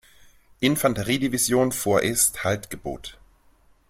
[0.61, 3.19] Infanteriedivision vorerst Halt gebot.